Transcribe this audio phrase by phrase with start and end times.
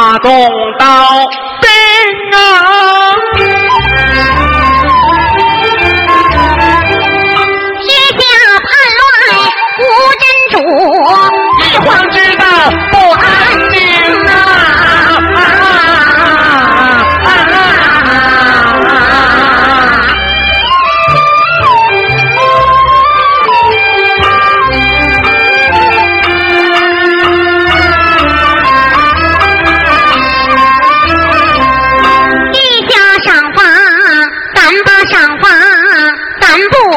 [0.00, 0.30] 大动
[0.78, 0.86] 刀
[1.60, 1.68] 兵
[2.32, 2.38] 啊。
[7.82, 8.22] 天下
[8.64, 9.02] 叛乱
[9.76, 9.82] 无
[10.16, 10.56] 真主
[11.60, 12.42] 一皇知道
[12.90, 13.24] 不安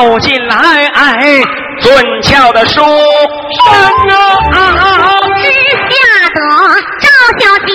[0.00, 0.90] 走进来，
[1.82, 2.88] 尊俏的书生
[4.50, 4.56] 啊，
[5.36, 5.44] 只
[5.90, 5.92] 吓
[6.34, 6.40] 得
[7.02, 7.04] 赵
[7.38, 7.68] 小姐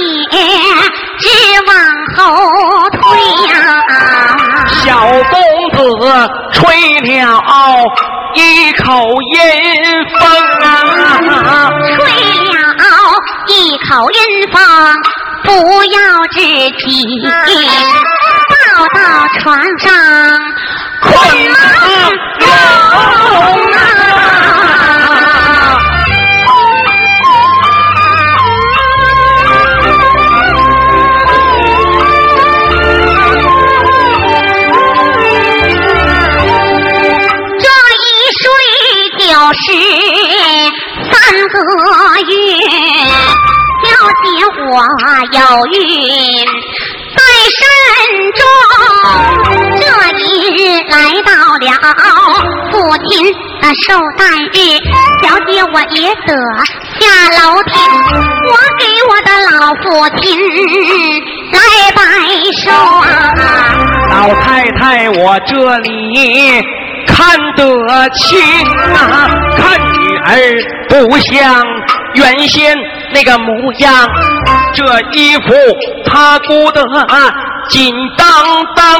[1.19, 1.23] 直
[1.67, 1.69] 往
[2.17, 2.17] 后
[2.89, 2.97] 退
[3.47, 3.53] 呀。
[4.81, 4.81] 小
[5.29, 5.37] 公
[5.77, 5.79] 子
[6.51, 6.57] 吹
[7.01, 7.13] 了
[8.33, 8.39] 一
[8.73, 8.83] 口
[9.35, 9.37] 阴
[10.17, 10.19] 风
[10.63, 10.65] 啊，
[11.95, 11.97] 吹
[12.73, 12.83] 了
[13.49, 13.53] 一
[13.87, 14.17] 口阴
[14.51, 14.57] 风，
[15.43, 15.47] 不
[15.93, 15.95] 要
[16.31, 16.37] 知
[16.79, 16.83] 情。
[18.47, 18.53] 跳
[18.93, 18.97] 到
[19.39, 19.45] 床
[19.79, 19.85] 上，
[21.01, 21.53] 困梦中啊！
[21.53, 21.94] 这一睡就
[37.57, 37.65] 这
[38.01, 38.07] 一
[38.39, 38.43] 睡
[39.19, 39.63] 就是
[41.11, 41.13] 三
[41.49, 41.53] 个
[42.21, 42.31] 月，
[43.83, 43.87] 小
[44.21, 44.25] 姐
[44.61, 44.63] 我
[45.31, 45.37] 有
[45.67, 45.73] 孕。
[47.55, 47.61] 山
[48.33, 48.41] 中，
[49.79, 49.83] 这
[50.19, 50.23] 一
[50.57, 50.59] 日
[50.89, 51.63] 来到了
[52.85, 54.55] 父亲的寿诞日，
[55.23, 56.35] 小姐我也得
[56.99, 57.03] 下
[57.41, 57.71] 楼梯，
[58.45, 59.83] 我给我的老父
[60.19, 60.23] 亲
[61.51, 61.59] 来
[61.95, 61.99] 拜
[62.63, 63.09] 寿啊！
[64.11, 66.61] 老太太，我这里
[67.07, 68.39] 看得清
[68.93, 69.27] 啊，
[69.57, 70.29] 看女儿
[70.87, 71.65] 不像
[72.13, 72.77] 原先
[73.15, 74.07] 那个模样，
[74.75, 74.83] 这
[75.13, 75.55] 衣服
[76.05, 77.33] 她不得啊
[77.69, 78.27] 紧当
[78.75, 78.99] 当，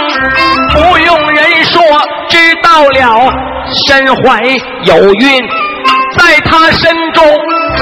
[0.74, 1.82] 不用人说，
[2.30, 3.32] 知道了
[3.88, 4.44] 身怀
[4.84, 5.44] 有孕。
[6.18, 7.24] 在他身中，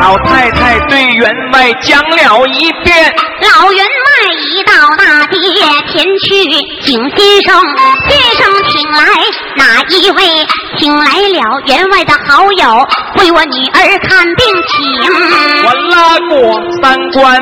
[0.02, 3.14] 老太太对员外讲了一遍。
[3.42, 5.38] 老员外一到大街
[5.92, 6.44] 前去，
[6.84, 7.62] 请先生，
[8.10, 9.04] 先生请来
[9.56, 10.24] 哪一位？
[10.78, 12.88] 请来了员外的好友，
[13.20, 14.84] 为我女儿看病请。
[15.64, 17.40] 我拉过三关，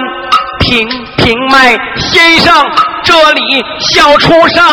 [0.59, 2.53] 平平脉，先生
[3.03, 3.41] 这里
[3.79, 4.63] 笑出声，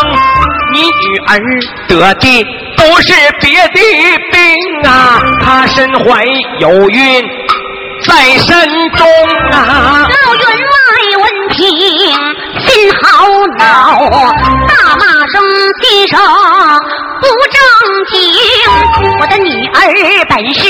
[0.72, 1.40] 你女儿
[1.88, 2.46] 得的。
[2.76, 3.80] 不是别的
[4.30, 6.24] 病啊，她身怀
[6.60, 7.24] 有孕
[8.06, 9.06] 在身中
[9.50, 10.06] 啊。
[10.08, 10.76] 老员外
[11.22, 11.56] 闻听
[12.60, 13.26] 心好
[13.58, 13.64] 恼，
[14.68, 15.42] 大骂声
[15.82, 16.20] 先生
[17.20, 17.58] 不正
[18.12, 18.16] 经。
[19.20, 19.76] 我的女儿
[20.28, 20.60] 本是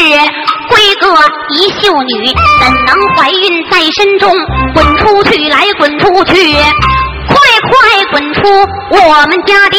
[0.70, 1.04] 闺阁
[1.50, 4.32] 一秀女，怎能怀孕在身中？
[4.72, 6.56] 滚出去来，滚出去！
[7.60, 7.70] 快
[8.10, 8.40] 滚出
[8.90, 9.76] 我们家的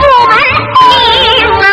[0.00, 0.36] 府门
[0.74, 0.82] 厅
[1.60, 1.64] 啊！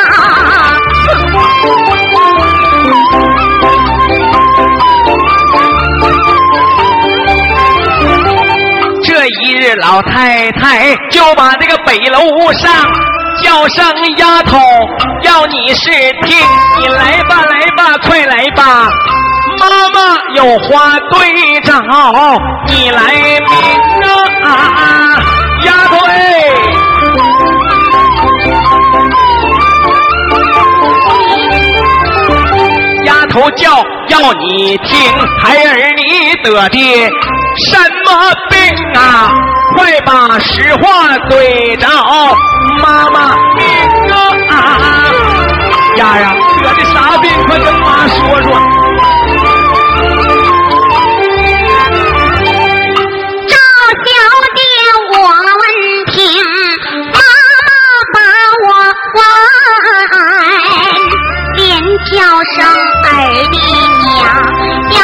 [9.04, 12.20] 这一日，老太太就把这个北楼
[12.54, 12.72] 上
[13.44, 14.58] 叫上丫头，
[15.24, 15.90] 要你是
[16.24, 16.38] 听，
[16.80, 18.90] 你来吧，来吧，快来吧。
[19.62, 20.00] 妈妈
[20.34, 21.72] 有话对着，
[22.66, 23.52] 你来明
[24.44, 25.22] 啊，
[25.66, 26.12] 丫头哎！
[33.06, 34.98] 丫头叫要你听，
[35.40, 36.80] 孩儿你得的
[37.60, 38.10] 什么
[38.50, 38.58] 病
[39.00, 39.32] 啊？
[39.78, 41.88] 快把实话对着
[42.82, 43.64] 妈妈明
[44.50, 44.52] 啊！
[45.98, 47.30] 丫呀，得的啥病？
[47.46, 48.81] 快跟妈说说。
[62.12, 63.08] 叫声儿
[63.52, 63.56] 的
[64.12, 64.22] 娘，
[64.92, 65.00] 要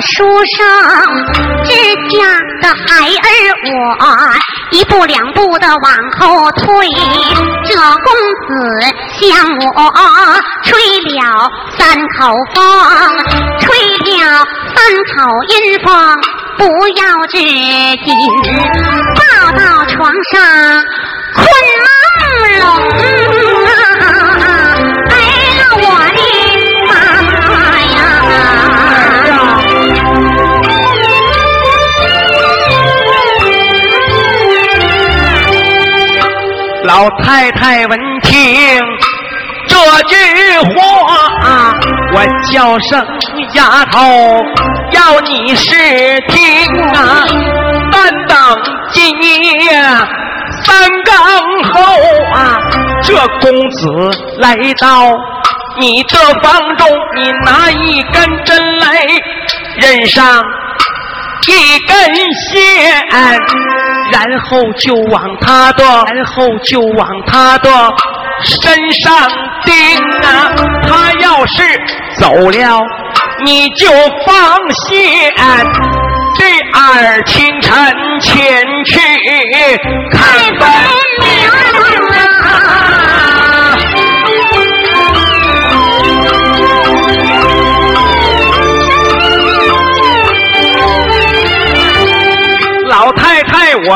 [0.00, 0.24] 书
[0.56, 0.66] 生，
[1.64, 1.72] 之
[2.10, 2.16] 家
[2.62, 2.82] 的孩
[3.22, 3.26] 儿，
[3.70, 3.74] 我
[4.70, 6.88] 一步两步的往后退。
[7.66, 8.12] 这公
[8.46, 8.50] 子
[9.20, 9.24] 向
[9.58, 9.64] 我
[10.64, 12.62] 吹了三口风，
[13.60, 13.66] 吹
[14.12, 14.76] 了三
[15.16, 15.16] 口
[15.48, 15.88] 阴风，
[16.58, 18.06] 不要至今
[19.16, 19.22] 抱
[19.52, 20.34] 到床上
[36.94, 38.80] 老太太闻听
[39.66, 40.14] 这句
[40.60, 41.74] 话，
[42.14, 43.04] 我叫声
[43.54, 44.00] 丫头，
[44.92, 45.74] 要你是
[46.28, 47.26] 听啊！
[47.90, 48.38] 但等
[48.92, 49.12] 今
[49.60, 49.72] 夜
[50.62, 51.82] 三更后
[52.32, 52.60] 啊，
[53.02, 53.88] 这公子
[54.38, 55.10] 来到
[55.80, 58.86] 你的房中，你拿一根针来
[59.78, 60.40] 认上。
[61.48, 62.14] 一根
[62.50, 63.04] 线，
[64.12, 65.84] 然后就往他的，
[66.14, 67.70] 然后就往他的
[68.42, 69.28] 身上
[69.64, 69.74] 钉
[70.22, 70.54] 啊！
[70.86, 71.62] 他要是
[72.18, 72.82] 走了，
[73.44, 73.88] 你就
[74.26, 75.10] 放心。
[76.36, 76.44] 这
[76.76, 77.72] 二清晨
[78.20, 78.98] 前去
[80.12, 80.18] 看
[80.58, 80.68] 分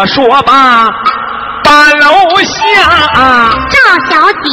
[0.08, 0.90] 说吧，
[1.64, 2.06] 把楼
[2.42, 2.54] 下。
[3.70, 3.76] 赵
[4.10, 4.48] 小姐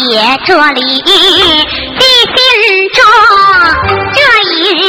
[0.45, 2.37] 这里记心
[2.93, 2.97] 中，
[4.13, 4.17] 这
[4.49, 4.83] 一日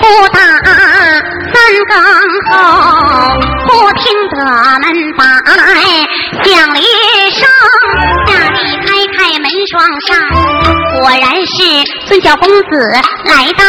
[0.00, 0.38] 不打
[1.52, 1.54] 三
[1.88, 1.92] 更
[2.48, 2.50] 后，
[3.66, 4.34] 不听得
[4.80, 4.84] 门
[5.16, 5.22] 把
[6.44, 6.80] 响铃
[7.32, 7.40] 声，
[8.26, 9.74] 下地开开门窗
[10.06, 10.10] 扇，
[11.00, 11.56] 果然是
[12.06, 12.70] 孙小公子
[13.24, 13.64] 来到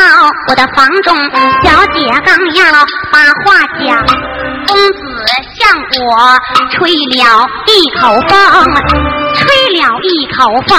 [0.50, 1.15] 我的房中，
[1.63, 2.60] 小姐刚要
[3.12, 3.45] 把话
[3.79, 3.86] 讲，
[4.67, 5.02] 公子
[5.74, 6.13] 让我
[6.70, 8.32] 吹了一口风，
[9.34, 9.42] 吹
[9.80, 10.38] 了一口
[10.68, 10.77] 风，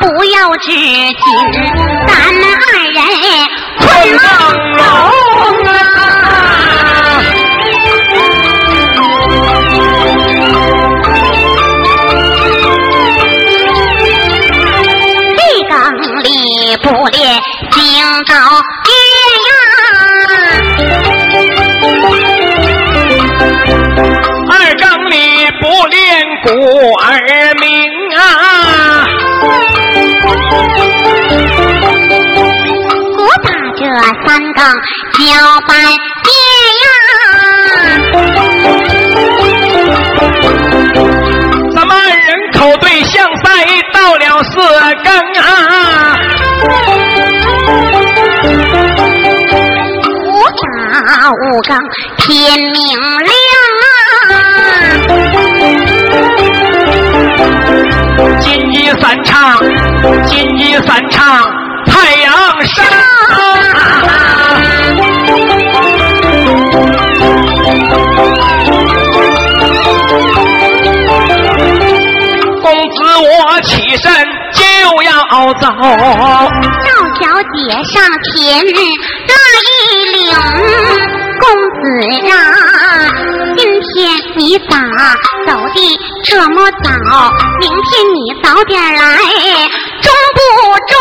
[0.00, 1.14] 不要知紧，
[2.08, 2.98] 咱们二人
[3.78, 4.18] 困梦
[4.76, 4.82] 中
[5.66, 6.17] 啊。
[35.28, 35.34] 交
[35.68, 35.90] 半夜
[36.80, 36.84] 呀。
[41.76, 43.12] 咱们二人口对象
[43.44, 43.44] 赛，
[43.92, 44.50] 到了四
[45.04, 45.06] 更
[45.42, 45.46] 啊，
[50.24, 51.32] 五打五
[51.62, 51.70] 更
[52.16, 53.30] 天明亮
[54.30, 54.32] 啊，
[58.40, 59.60] 金鸡三唱，
[60.26, 61.44] 金鸡三唱，
[61.86, 62.32] 太阳
[62.64, 62.82] 升。
[73.28, 74.10] 我起身
[74.54, 74.62] 就
[75.02, 75.12] 要
[75.54, 75.66] 走。
[75.68, 76.88] 赵
[77.20, 78.32] 小姐上前
[79.28, 79.68] 拉一
[80.14, 80.18] 领，
[81.38, 81.44] 公
[81.74, 81.78] 子
[82.30, 82.34] 啊，
[83.56, 83.92] 今天
[84.34, 84.72] 你咋
[85.46, 85.76] 走的
[86.24, 86.88] 这么早？
[87.60, 88.96] 明天你早点来，
[90.00, 90.38] 中不
[90.86, 90.96] 中？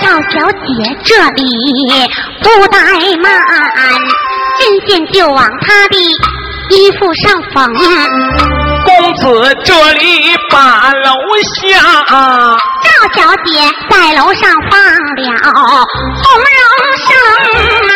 [0.00, 0.60] 赵小姐
[1.02, 1.40] 这里
[2.42, 2.76] 不怠
[3.22, 3.26] 慢，
[4.58, 5.96] 针线就往他的
[6.70, 7.58] 衣服上缝。
[8.84, 9.22] 公子
[9.64, 11.10] 这里把楼
[11.60, 11.78] 下，
[12.82, 13.50] 赵小姐
[13.90, 15.22] 在楼上放了
[16.22, 16.60] 红绒
[16.98, 17.08] 绳
[17.88, 17.92] 啊，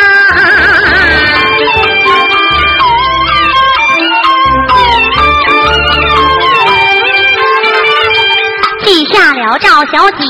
[8.84, 10.22] 记下了赵小姐，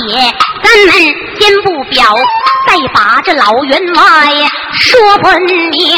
[0.63, 0.93] 咱们
[1.39, 2.03] 先不表，
[2.67, 4.03] 再把这老员外
[4.73, 5.97] 说分明。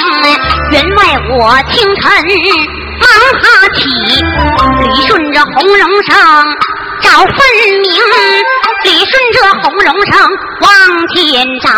[0.72, 1.00] 员外
[1.30, 2.06] 我清晨。
[3.34, 6.16] 哈起，捋顺着红绒绳
[7.00, 7.36] 找分
[7.80, 8.02] 明，
[8.84, 10.18] 捋顺着红绒绳
[10.60, 10.70] 往
[11.14, 11.68] 前找，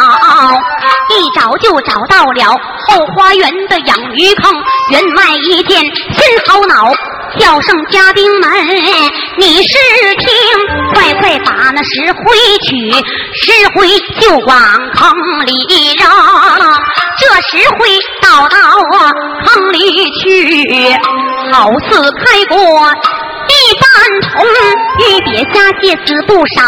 [1.11, 4.53] 一找就找到了后花园的养鱼坑。
[4.91, 6.93] 员外一见心好恼，
[7.39, 8.51] 叫声家丁们，
[9.39, 9.73] 你是
[10.17, 10.29] 听，
[10.95, 12.91] 快快把那石灰取，
[13.45, 13.89] 石灰
[14.21, 14.57] 就往
[14.95, 15.13] 坑
[15.47, 15.53] 里
[15.95, 16.05] 扔。
[17.21, 17.79] 这石灰
[18.21, 18.57] 倒到
[19.47, 19.79] 坑里
[20.21, 20.29] 去，
[21.53, 22.57] 好似开锅
[23.49, 23.85] 一半
[24.33, 24.45] 桶，
[24.99, 26.61] 鱼鳖虾蟹死不少，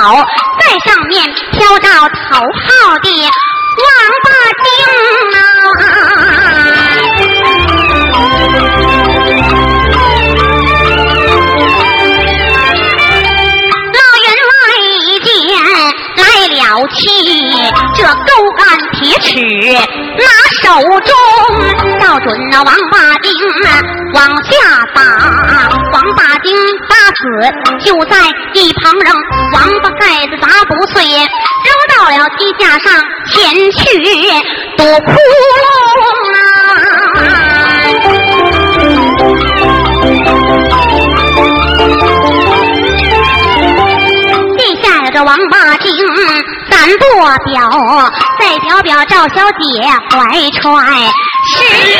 [0.60, 1.12] 在上面
[1.52, 3.06] 飘着头号的
[3.78, 3.88] 王
[4.24, 4.28] 八
[4.62, 4.68] 精
[8.68, 8.81] 啊！
[16.72, 17.04] 小气，
[17.94, 19.36] 这钩杆铁尺
[20.16, 20.24] 拿
[20.62, 20.64] 手
[21.00, 21.12] 中，
[22.00, 23.30] 照准那王八丁
[24.14, 24.50] 往下
[24.94, 25.02] 打，
[25.92, 26.56] 王八丁
[26.88, 27.20] 打死
[27.84, 28.16] 就在
[28.54, 29.14] 一旁扔，
[29.52, 31.20] 王八盖子砸不碎，扔
[31.94, 33.78] 到了地架上前去
[34.78, 35.68] 躲窟窿
[37.18, 37.20] 啊！
[44.56, 45.58] 地下呀这王八
[46.82, 47.04] 精，咱不
[47.52, 49.64] 表，再表表赵小姐
[50.10, 50.62] 怀揣。
[51.46, 51.54] 十
[51.88, 51.94] 月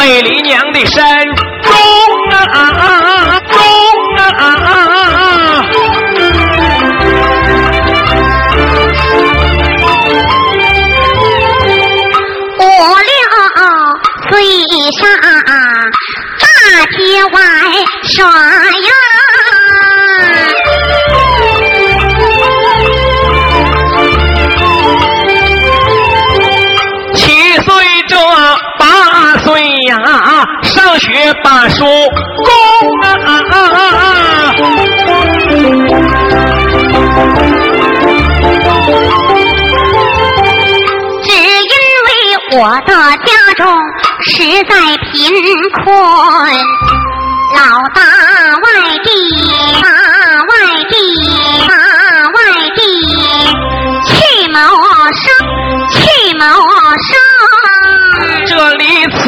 [0.00, 0.96] 美丽娘的身
[1.62, 1.74] 中
[2.30, 3.58] 啊中
[4.16, 5.62] 啊。
[12.58, 12.62] 五
[13.08, 13.12] 六
[14.30, 14.32] 岁
[14.92, 15.04] 上
[16.40, 16.46] 大
[16.96, 17.38] 街外
[18.08, 19.09] 耍呀。
[31.00, 32.46] 学把书供
[33.00, 33.08] 啊。
[41.22, 42.08] 只因为
[42.52, 42.92] 我的
[43.24, 43.64] 家中
[44.26, 44.28] 实
[44.64, 44.74] 在
[45.10, 45.10] 贫
[45.84, 45.88] 困，
[47.56, 47.60] 老
[47.94, 47.98] 大
[48.60, 48.66] 外
[49.02, 49.08] 地，
[49.80, 49.88] 大
[50.42, 50.52] 外
[50.90, 50.94] 地，
[51.66, 51.72] 大
[52.34, 52.38] 外
[52.76, 52.78] 地，
[54.06, 54.12] 去
[54.52, 54.58] 谋
[55.14, 55.24] 生，
[55.90, 55.98] 去
[56.36, 56.44] 谋。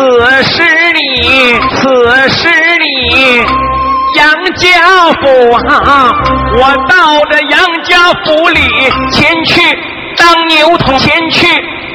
[0.03, 0.09] 此
[0.43, 0.62] 时
[0.95, 1.85] 里，此
[2.29, 3.41] 时里，
[4.17, 4.67] 杨家
[5.21, 6.11] 府啊，
[6.57, 8.61] 我到这杨家府里
[9.12, 9.61] 前去
[10.17, 11.47] 当牛头，前去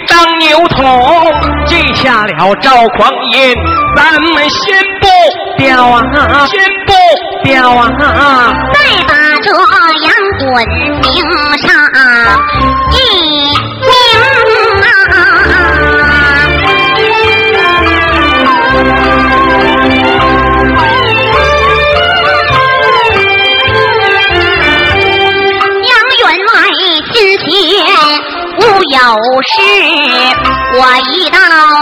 [0.07, 1.33] 当牛头，
[1.65, 3.53] 记下了赵匡胤，
[3.97, 5.07] 咱们先不
[5.57, 6.01] 表啊，
[6.47, 6.93] 先不
[7.43, 8.53] 表啊。
[8.73, 10.65] 再把这杨滚
[11.01, 11.11] 名
[11.57, 11.67] 上
[12.93, 12.95] 一
[28.77, 28.97] 有
[29.41, 29.57] 事，
[30.73, 30.79] 我
[31.11, 31.37] 一到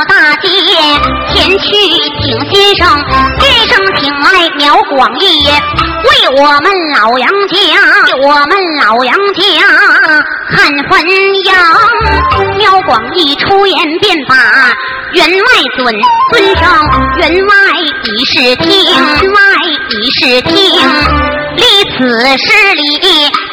[0.08, 0.48] 大街
[1.34, 1.66] 前去
[2.22, 2.88] 请先生，
[3.40, 5.46] 先生请来苗广义，
[6.04, 6.10] 为
[6.42, 7.56] 我们老杨家，
[8.06, 9.42] 为我们老杨家
[10.50, 10.94] 看坟
[11.44, 11.56] 阳。
[12.58, 14.36] 苗广义出言便把
[15.12, 15.94] 员外尊
[16.32, 17.54] 尊上，员外
[18.04, 19.40] 已是听，员外
[19.90, 20.56] 已是听。
[21.56, 21.98] 离此
[22.38, 22.82] 十里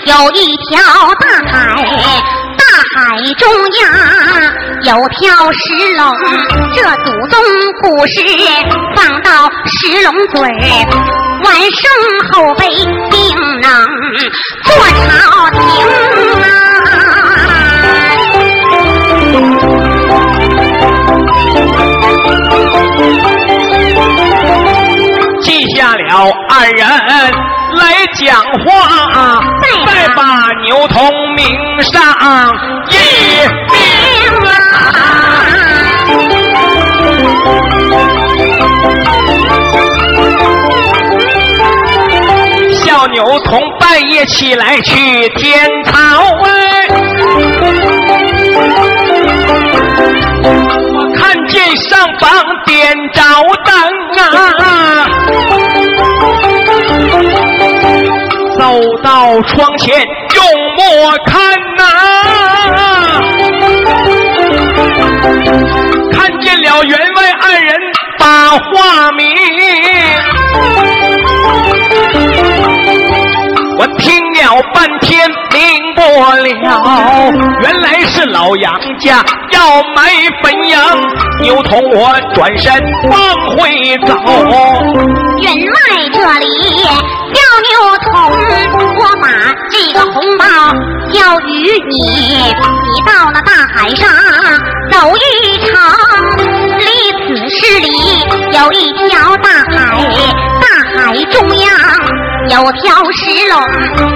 [0.06, 0.82] 有一条，
[1.20, 1.52] 大海
[3.12, 3.46] 海中
[3.82, 3.84] 央
[4.84, 5.20] 有条
[5.52, 5.58] 石
[5.98, 6.02] 龙，
[6.74, 7.36] 这祖宗
[7.82, 8.14] 故事
[8.96, 9.30] 放到
[9.66, 10.56] 石龙嘴儿，
[11.44, 11.84] 晚生
[12.30, 12.66] 后辈
[13.10, 13.20] 定
[13.60, 13.68] 能
[14.64, 15.04] 做朝
[15.50, 15.60] 廷
[16.40, 16.44] 啊。
[25.42, 25.46] 记
[25.76, 26.80] 下了二人
[27.76, 29.40] 来讲话，
[29.86, 30.20] 再把
[30.62, 31.46] 牛头名
[31.82, 32.02] 上
[32.88, 32.92] 一
[33.70, 33.74] 名
[34.44, 34.50] 啊。
[42.84, 45.92] 小牛童半夜起来去天草
[46.44, 46.88] 哎，
[50.44, 52.28] 我看见上房
[52.66, 53.22] 点着
[53.64, 53.74] 灯
[54.18, 55.08] 啊，
[58.62, 60.44] 走到窗前用
[60.76, 61.34] 墨看
[61.76, 61.82] 呐、
[66.12, 67.74] 看见了员外二人
[68.20, 69.26] 把话明。
[73.78, 75.60] 我听了半天明
[75.96, 76.00] 不
[76.44, 80.02] 了，原来是老杨家要买
[80.40, 80.78] 坟羊，
[81.40, 82.72] 牛同我转身
[83.10, 83.18] 往
[83.56, 84.14] 回走。
[85.40, 85.74] 员外
[86.12, 86.46] 这里
[87.62, 87.70] 牛
[88.02, 88.10] 童，
[88.96, 89.26] 我把
[89.70, 90.44] 这个红包
[91.12, 91.50] 交与
[91.88, 91.94] 你。
[92.92, 94.08] 你到了大海上
[94.90, 95.20] 走一
[95.66, 95.70] 程，
[96.78, 96.84] 离
[97.18, 97.86] 此十里
[98.52, 99.76] 有一条大海，
[100.60, 100.98] 大海
[101.30, 101.64] 中央
[102.50, 103.54] 有条石龙。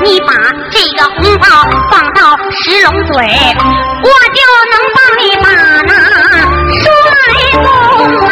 [0.04, 0.32] 你把
[0.70, 1.46] 这个红包
[1.90, 3.14] 放到石龙嘴，
[4.02, 4.40] 我就
[4.72, 5.46] 能帮你把
[5.86, 5.90] 那
[6.74, 7.56] 书来供
[8.26, 8.30] 啊。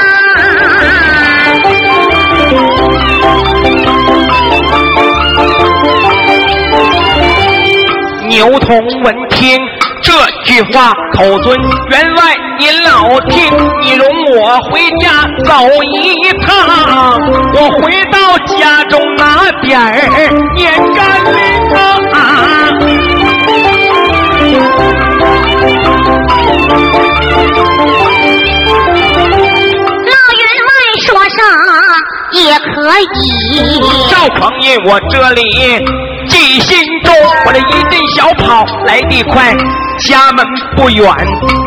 [8.35, 9.57] 牛童闻听
[10.03, 10.13] 这
[10.45, 11.57] 句话，口尊
[11.89, 13.41] 员外您老听，
[13.81, 15.55] 你容我回家走
[15.93, 17.17] 一趟，
[17.55, 19.87] 我回到家中拿点儿
[20.57, 22.15] 年干粮啊。
[33.01, 33.81] 以。
[34.11, 35.43] 赵匡胤，我这里
[36.29, 37.15] 记心中，
[37.47, 39.55] 我这一阵小跑来得快，
[40.01, 40.45] 家门
[40.77, 41.07] 不远，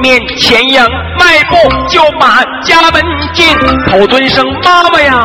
[0.01, 0.81] 面前迎，
[1.19, 1.55] 迈步
[1.89, 3.03] 就把家门
[3.33, 3.45] 进，
[3.91, 5.23] 口尊声妈妈呀，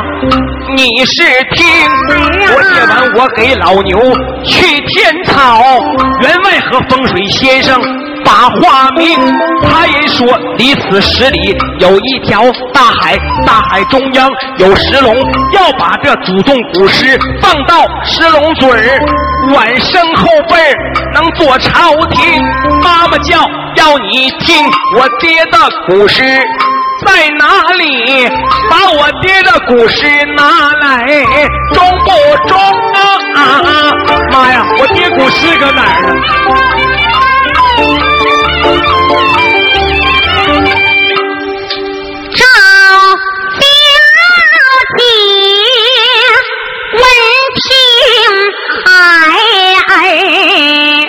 [0.77, 1.23] 你是
[1.55, 1.67] 听。
[2.09, 3.99] 我夜晚我给老牛
[4.45, 5.63] 去添草，
[6.21, 7.81] 员外和风水先生。
[8.25, 9.19] 把话明，
[9.63, 15.15] 他也说离此十里有一条大海，大海中央有石龙，
[15.53, 19.01] 要把这祖宗古诗放到石龙嘴儿，
[19.55, 20.57] 晚生后辈
[21.15, 22.43] 能做朝廷。
[22.83, 23.39] 妈妈叫
[23.77, 24.65] 要你听
[24.97, 26.23] 我爹的古诗
[27.05, 28.29] 在哪里？
[28.71, 30.07] 把我爹的古诗
[30.37, 31.07] 拿来，
[31.73, 32.59] 中不中
[32.95, 33.03] 啊？
[33.35, 33.93] 啊
[34.31, 36.92] 妈呀，我爹古诗搁哪儿呢？
[38.63, 38.69] 赵
[42.31, 42.45] 小
[43.59, 43.63] 姐
[46.95, 47.03] 问
[47.59, 47.67] 听
[48.85, 48.87] 孩
[49.89, 51.02] 儿。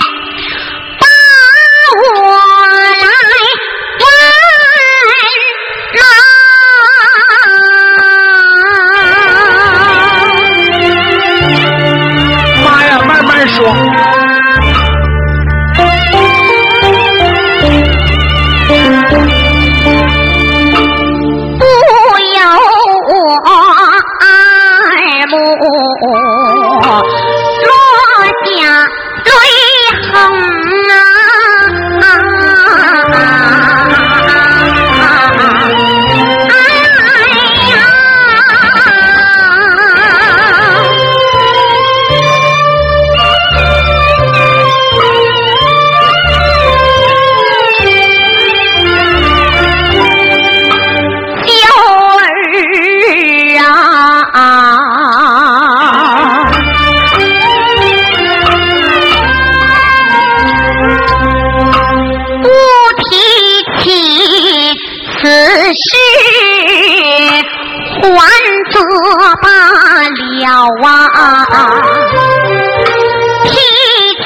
[73.45, 73.51] 提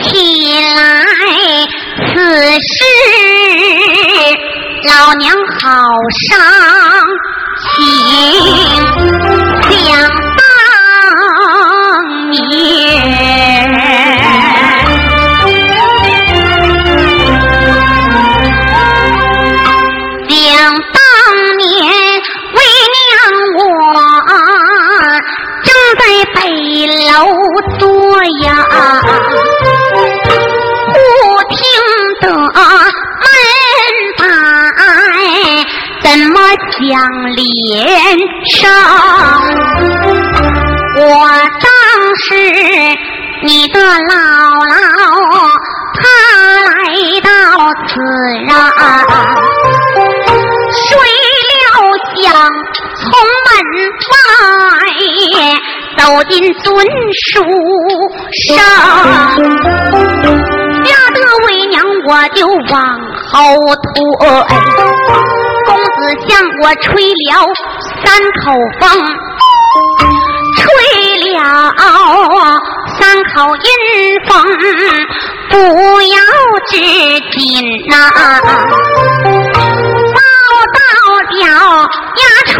[0.03, 0.11] 起
[0.75, 0.77] 来
[2.07, 2.13] 此
[2.59, 2.85] 事，
[4.87, 5.65] 老娘好
[6.29, 6.86] 伤。
[40.99, 41.03] 我
[41.61, 41.67] 当
[42.17, 42.25] 是
[43.43, 44.11] 你的姥
[44.67, 44.73] 姥，
[45.93, 45.99] 她
[46.63, 46.71] 来
[47.21, 47.29] 到
[47.87, 47.89] 此
[48.51, 48.53] 啊，
[50.73, 50.85] 睡
[51.49, 51.53] 了
[52.15, 52.25] 香，
[52.95, 53.05] 从
[53.45, 53.47] 门
[54.09, 54.11] 外
[55.97, 55.99] 走
[56.29, 56.65] 进尊
[57.31, 57.33] 书
[58.47, 58.57] 上，
[60.83, 61.75] 吓得为娘
[62.07, 62.75] 我就往
[63.31, 63.35] 后
[63.75, 63.93] 退。
[65.67, 65.89] 公子
[66.29, 67.27] 向我吹了
[68.07, 68.87] 三口风，
[70.55, 70.63] 吹
[71.33, 71.35] 了
[72.97, 72.99] 三
[73.35, 73.67] 口阴
[74.25, 74.31] 风，
[75.49, 75.55] 不
[76.03, 76.17] 要
[76.69, 76.71] 知
[77.37, 77.37] 紧
[77.89, 77.93] 呐，
[80.13, 80.19] 抱
[80.73, 80.79] 到
[81.19, 81.43] 了
[82.15, 82.55] 压床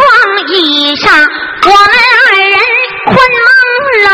[0.48, 0.52] 椅
[0.96, 1.72] 上，我们
[2.14, 2.52] 二人
[3.06, 3.48] 困朦
[4.04, 4.06] 胧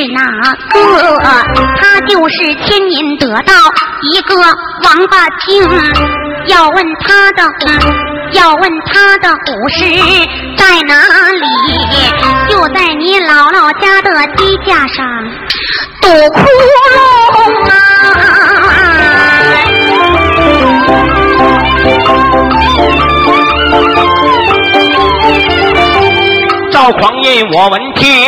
[0.00, 0.22] 是哪
[0.70, 0.80] 个？
[1.76, 3.52] 他就是千年得道
[4.14, 5.62] 一个王八精。
[6.46, 7.42] 要问他的，
[8.32, 9.84] 要问他的古诗
[10.56, 10.94] 在哪
[11.32, 11.44] 里？
[12.48, 15.06] 就在你姥姥家的鸡架上
[16.00, 17.72] 堵窟窿啊！
[26.72, 28.19] 赵匡胤，我闻听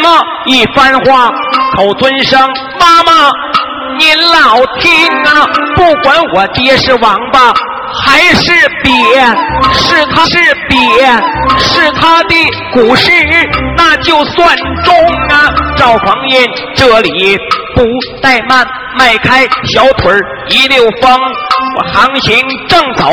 [0.00, 1.30] 么一番话，
[1.76, 2.40] 口尊声
[2.78, 3.30] 妈妈，
[3.98, 5.46] 您老听啊！
[5.76, 7.52] 不管我爹是王八
[8.04, 8.92] 还是鳖，
[9.72, 10.78] 是他是鳖，
[11.58, 12.34] 是他的
[12.72, 13.10] 古诗，
[13.76, 14.94] 那就算中
[15.30, 15.52] 啊！
[15.76, 17.36] 赵匡胤这里
[17.74, 17.82] 不
[18.22, 20.12] 怠慢，迈开小腿
[20.48, 21.20] 一溜风，
[21.76, 23.10] 我航行正走，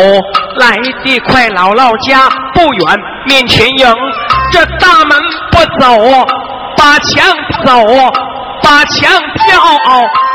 [0.57, 3.95] 来的快，姥姥家不远，面前迎。
[4.51, 5.17] 这大门
[5.51, 6.25] 不走，
[6.88, 7.84] 把墙走，
[8.63, 9.62] 把墙跳，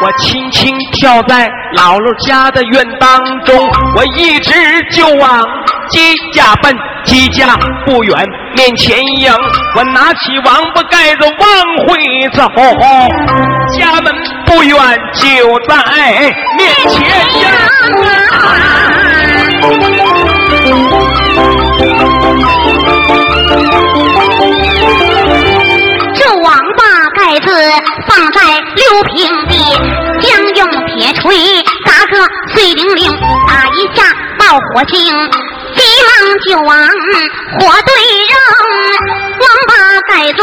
[0.02, 3.56] 我轻轻跳在姥姥家的院当中，
[3.96, 4.52] 我一直
[4.90, 5.42] 就往
[5.88, 9.32] 鸡家奔，鸡家不远，面前迎，
[9.76, 11.40] 我拿起王八盖子往
[11.88, 11.96] 回
[12.34, 12.46] 走，
[13.78, 14.76] 家门不远
[15.14, 15.74] 就在
[16.58, 17.00] 面前
[19.70, 19.91] 这
[34.52, 34.96] 火星，
[35.74, 36.10] 急忙
[36.46, 37.92] 就往火堆
[38.30, 38.32] 扔。
[39.40, 39.72] 王八
[40.08, 40.40] 盖子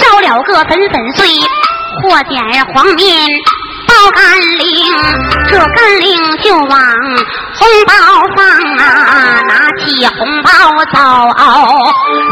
[0.00, 1.20] 烧了个粉粉碎，
[2.02, 3.28] 和点黄面。
[3.84, 4.66] 包干令，
[5.48, 6.80] 这干令就往
[7.54, 7.92] 红包
[8.36, 8.46] 放
[8.78, 8.82] 啊，
[9.46, 9.50] 拿
[9.84, 10.50] 起红包
[10.86, 10.98] 走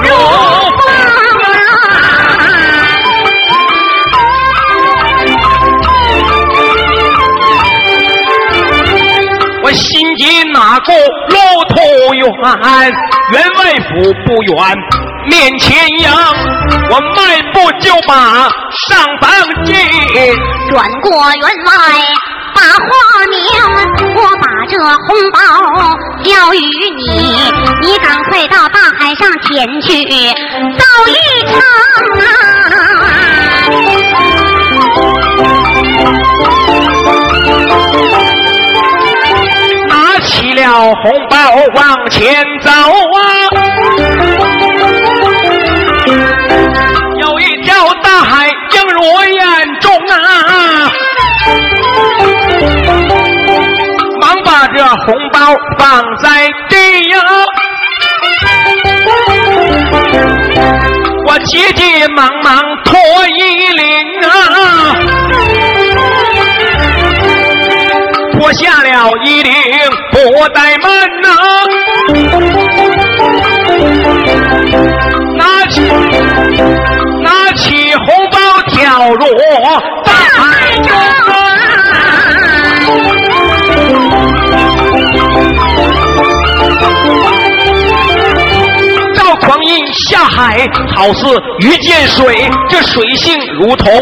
[0.03, 0.09] 入
[0.79, 0.81] 房
[10.53, 11.37] 哪个路
[11.69, 11.75] 途
[12.15, 12.25] 远，
[13.33, 14.57] 员外府不远，
[15.29, 16.11] 面前迎，
[16.91, 18.15] 我迈步就把
[18.89, 19.31] 上房
[19.65, 19.77] 进，
[20.71, 21.71] 转过员外
[22.55, 22.89] 把话
[23.29, 23.39] 明，
[24.17, 25.39] 我把这红包
[26.25, 26.59] 交与
[26.97, 27.09] 你，
[27.81, 31.15] 你赶快到大海上前去走一
[31.47, 31.53] 程
[32.21, 32.25] 啊！
[40.61, 41.37] 了红包
[41.75, 43.19] 往前走啊，
[47.19, 48.55] 有一条大海映
[48.93, 49.01] 入
[49.33, 49.41] 眼
[49.81, 50.93] 中啊，
[54.21, 55.39] 忙把这红包
[55.79, 56.77] 放在地
[57.09, 57.19] 呀，
[61.27, 63.87] 我急急忙忙脱衣领
[64.29, 64.29] 啊。
[68.41, 69.53] 脱下了衣领，
[70.13, 70.19] 不
[70.55, 71.29] 怠慢呐，
[75.37, 75.83] 拿起
[77.23, 78.39] 拿起红包
[78.73, 79.27] 跳入
[80.07, 80.89] 大海中。
[89.17, 91.27] 赵匡胤下海，好似
[91.61, 93.93] 鱼见水，这水性如同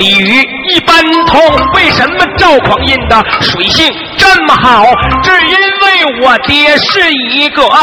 [0.00, 0.44] 鲤鱼
[0.74, 1.40] 一般通。
[1.74, 4.84] 为什么赵匡胤的水性这么好？
[5.22, 7.78] 只因为我爹是一个王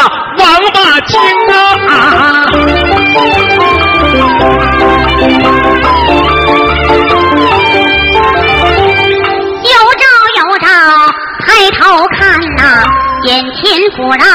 [0.73, 2.45] 八精啊！
[9.63, 10.05] 有照
[10.37, 10.67] 有照，
[11.45, 11.47] 抬
[11.79, 11.79] 头
[12.17, 12.19] 看
[12.57, 12.61] 呐，
[13.23, 13.61] 眼前
[13.97, 14.25] 果然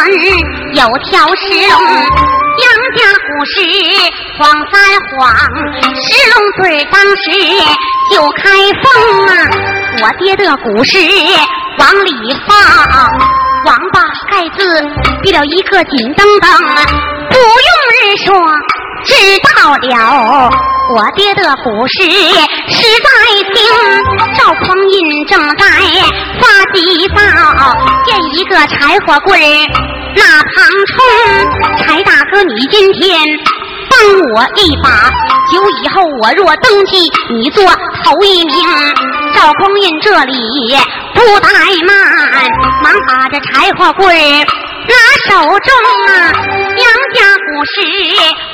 [0.72, 1.76] 有条石龙。
[2.56, 2.64] 杨
[2.96, 3.54] 家古时
[4.38, 5.28] 黄三黄，
[6.00, 7.20] 石龙嘴当时
[8.12, 8.50] 就开
[8.82, 9.30] 封啊！
[10.02, 10.98] 我爹的古诗
[11.78, 12.12] 往里
[12.46, 12.56] 放，
[13.66, 14.58] 王八盖字
[15.22, 16.44] 比了一个紧噔噔，
[17.30, 18.26] 不用人说
[19.04, 19.14] 知
[19.54, 20.50] 道了。
[20.94, 22.04] 我爹的古诗
[22.68, 23.08] 实在
[23.52, 23.58] 精，
[24.36, 25.66] 赵匡胤正在
[26.40, 27.16] 发急躁，
[28.06, 29.44] 见一个柴火棍儿。
[30.14, 30.54] 那旁
[30.86, 30.96] 冲，
[31.78, 33.20] 柴大哥，你今天
[33.88, 33.98] 帮
[34.34, 35.10] 我一把，
[35.52, 37.64] 酒以后我若登基，你做
[38.04, 38.54] 头一名。
[39.34, 40.32] 赵匡胤这里
[41.14, 41.94] 不怠慢，
[42.82, 44.16] 忙把这柴火棍
[44.88, 44.94] 拿
[45.28, 45.68] 手中
[46.08, 46.32] 啊，
[46.78, 47.74] 杨家古时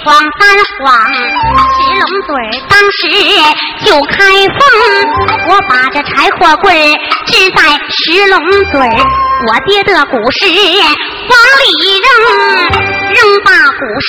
[0.04, 0.40] 黄三
[0.80, 2.30] 黄，石龙嘴
[2.68, 3.00] 当时
[3.84, 4.18] 就开
[4.48, 4.58] 封，
[5.48, 6.74] 我把这柴火棍
[7.26, 8.38] 支在石龙
[8.70, 8.80] 嘴
[9.46, 10.46] 我爹的古诗
[11.32, 11.66] 往里
[12.04, 12.06] 扔，
[13.14, 14.08] 扔把古诗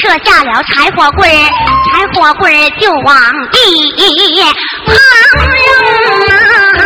[0.00, 2.42] 撤下了柴火棍柴火棍
[2.80, 3.16] 就往
[3.50, 3.56] 地
[4.86, 4.94] 旁
[5.54, 5.60] 扔
[6.36, 6.82] 啊！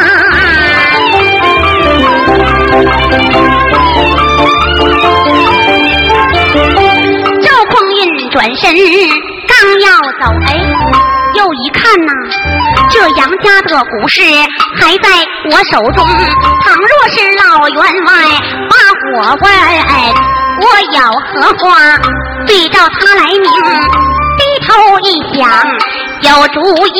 [7.43, 8.01] 赵匡胤
[8.31, 8.63] 转身
[9.47, 9.87] 刚要
[10.21, 10.49] 走，哎。
[11.35, 12.13] 又一看呐，
[12.91, 14.23] 这杨家的股市
[14.77, 15.09] 还在
[15.51, 15.99] 我手中。
[16.65, 18.13] 倘若是老员外
[19.11, 19.49] 我问，
[20.61, 21.67] 我有何话
[22.47, 23.43] 对照他来明？
[24.37, 24.69] 低头
[25.01, 25.43] 一想，
[26.23, 26.57] 有主
[26.95, 26.97] 意。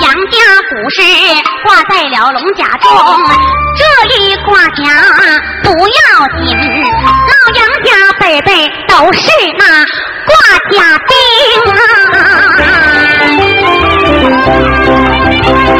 [0.00, 0.36] 杨家
[0.70, 0.96] 古诗
[1.64, 2.86] 挂在了龙甲中，
[3.76, 3.80] 这
[4.16, 4.78] 一挂甲
[5.62, 5.98] 不要
[6.44, 6.46] 紧。
[7.28, 8.50] 老杨家辈辈
[8.88, 9.20] 都是
[9.56, 9.62] 那。
[10.28, 10.30] 挂
[10.70, 10.76] 甲
[11.08, 11.10] 兵
[15.72, 15.77] 啊！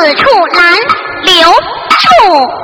[0.00, 0.72] 此处难
[1.26, 2.59] 留住。